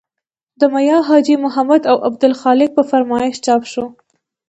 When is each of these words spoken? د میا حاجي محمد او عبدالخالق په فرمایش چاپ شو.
د 0.59 0.61
میا 0.73 0.97
حاجي 1.07 1.35
محمد 1.45 1.81
او 1.91 1.97
عبدالخالق 2.09 2.69
په 2.77 2.83
فرمایش 2.89 3.35
چاپ 3.45 3.63
شو. 3.71 3.85